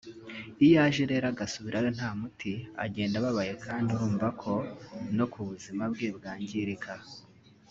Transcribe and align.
Iyo 0.65 0.77
aje 0.85 1.03
rero 1.11 1.25
agasubirayo 1.33 1.89
nta 1.97 2.09
muti 2.19 2.53
agenda 2.85 3.15
ababaye 3.17 3.53
kandi 3.65 3.87
urumva 3.91 4.27
ko 4.41 4.53
no 5.17 5.25
kubuzima 5.31 5.83
bwe 5.93 6.07
bwangirika 6.17 6.93